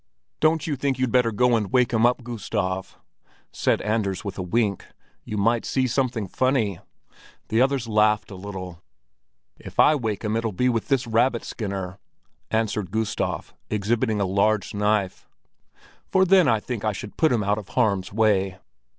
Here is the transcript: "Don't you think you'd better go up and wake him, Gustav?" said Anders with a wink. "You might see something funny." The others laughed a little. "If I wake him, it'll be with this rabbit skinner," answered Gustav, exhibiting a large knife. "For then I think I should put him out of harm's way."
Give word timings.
"Don't 0.39 0.65
you 0.65 0.75
think 0.75 0.97
you'd 0.97 1.11
better 1.11 1.31
go 1.31 1.51
up 1.51 1.57
and 1.57 1.71
wake 1.71 1.91
him, 1.93 2.07
Gustav?" 2.23 2.97
said 3.51 3.83
Anders 3.83 4.25
with 4.25 4.39
a 4.39 4.41
wink. 4.41 4.85
"You 5.25 5.37
might 5.37 5.63
see 5.63 5.85
something 5.85 6.27
funny." 6.27 6.79
The 7.49 7.61
others 7.61 7.87
laughed 7.87 8.31
a 8.31 8.35
little. 8.35 8.81
"If 9.59 9.79
I 9.79 9.93
wake 9.93 10.23
him, 10.25 10.35
it'll 10.35 10.53
be 10.53 10.69
with 10.69 10.87
this 10.87 11.05
rabbit 11.05 11.43
skinner," 11.43 11.99
answered 12.49 12.89
Gustav, 12.89 13.53
exhibiting 13.69 14.19
a 14.19 14.25
large 14.25 14.73
knife. 14.73 15.29
"For 16.07 16.25
then 16.25 16.47
I 16.47 16.59
think 16.59 16.83
I 16.83 16.93
should 16.93 17.15
put 17.15 17.31
him 17.31 17.43
out 17.43 17.59
of 17.59 17.67
harm's 17.69 18.11
way." 18.11 18.57